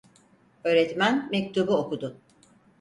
[0.63, 2.17] Öğretmen mektubu okudu.